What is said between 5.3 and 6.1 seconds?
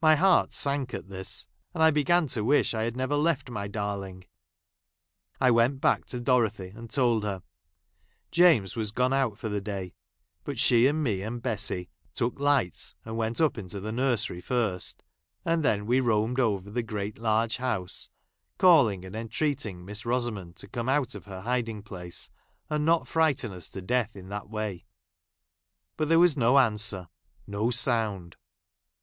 I went back